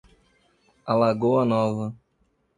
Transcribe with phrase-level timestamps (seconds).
[0.93, 1.93] Alagoa Nova